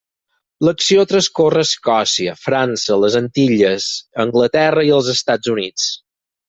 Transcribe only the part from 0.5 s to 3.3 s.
L'acció transcorre a Escòcia, França, les